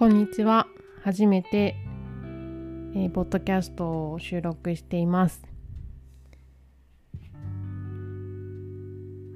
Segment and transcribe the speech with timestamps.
[0.00, 0.66] こんにちは。
[1.04, 1.76] 初めて、
[2.94, 5.42] えー、ポッドキャストを収録しています。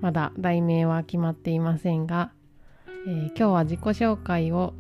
[0.01, 2.33] まだ題名は決まっていませんが、
[3.07, 4.73] えー、今日は自己紹介を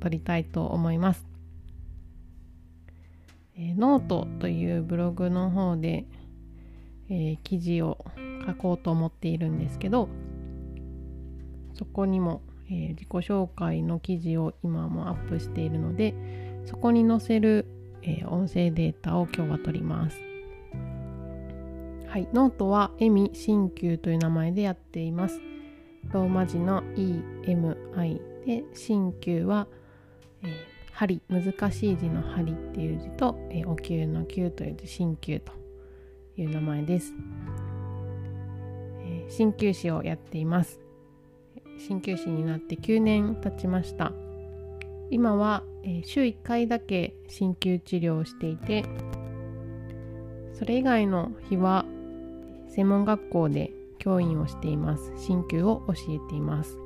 [0.00, 1.26] 取りたいと思います。
[3.56, 6.04] えー、ノートというブログの方で、
[7.08, 8.04] えー、記事を
[8.46, 10.10] 書こうと思っているんですけど
[11.72, 16.14] そこにもえー、自己紹介の記事を今もアップしているので
[16.66, 17.66] そこに載せる、
[18.02, 20.16] えー、音声データを今日は取ります。
[22.06, 25.40] はい、ノートはエミ鍼灸という名前でやっています。
[26.12, 29.68] ローマ字の EMI で鍼灸は、
[30.42, 30.50] えー、
[30.92, 35.52] 針難しい字の針っていう字と、えー、お灸の灸という字鍼灸と
[36.36, 37.14] いう名前です。
[39.04, 40.80] え、鍼灸師をやっています。
[41.88, 44.12] 鍼灸師になって9年経ちました。
[45.10, 48.84] 今は、え、週1回だけ鍼灸治療をしていて
[50.52, 51.86] それ以外の日は
[52.68, 55.10] 専門学校で教員をしています。
[55.26, 56.78] 鍼灸を教えています。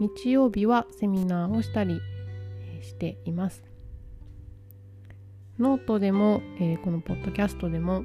[0.00, 2.00] 日曜日はセミナーをしたり
[2.80, 3.64] しています。
[5.58, 8.04] ノートでも、え、このポッドキャストでも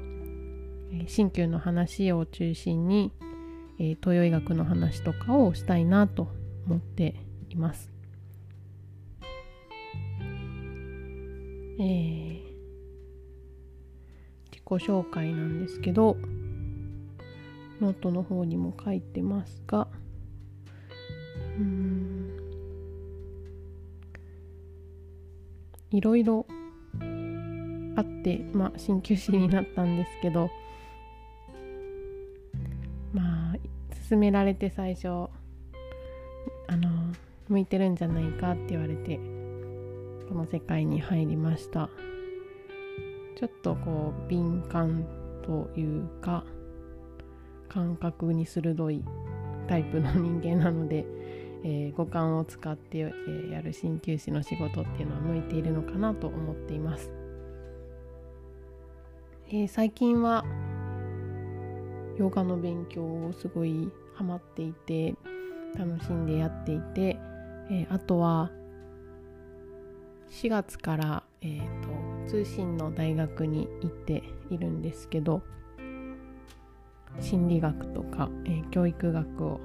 [1.06, 3.12] 鍼灸の話を中心に
[3.78, 6.28] えー、東洋医学の話とかをしたいなと
[6.66, 7.14] 思って
[7.50, 7.90] います。
[11.78, 12.40] えー、
[14.50, 16.16] 自己紹介なんですけど
[17.80, 19.86] ノートの方にも書いてますが
[21.58, 22.30] うん
[25.90, 26.46] いろいろ
[27.96, 30.50] あってまあ鍼灸師になったんですけど
[34.08, 36.88] 勧められて最初あの
[37.48, 39.16] 向いてるんじゃないかって言われて
[40.28, 41.88] この世界に入りました。
[43.36, 45.04] ちょっとこう敏感
[45.42, 46.44] というか
[47.68, 49.04] 感覚に鋭い
[49.68, 51.04] タイプの人間なので、
[51.62, 57.10] えー、五感を使って、えー、やる鍼灸師の仕事っていうのは向いているのかなと思っています、
[59.48, 60.44] えー、最近は
[62.18, 65.14] ヨガの勉強をすごいハマっていて
[65.76, 67.18] 楽しんでやっていて、
[67.70, 68.50] えー、あとは
[70.30, 75.42] 4月から、えーと、通信の大学に行っているんですけど
[77.20, 79.60] 心理学とか、えー、教育学を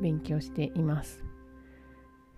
[0.00, 1.24] 勉強しています。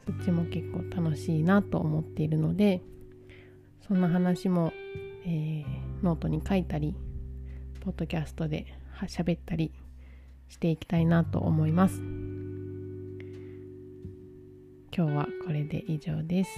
[0.07, 2.81] そっちも結構楽しいなと思っているので
[3.87, 4.73] そんな話も、
[5.27, 5.65] えー、
[6.03, 6.95] ノートに書いたり
[7.81, 8.67] ポッドキャストで
[9.07, 9.73] 喋ったり
[10.49, 12.01] していきたいなと思います。
[14.97, 16.51] 今日はこれで以上です。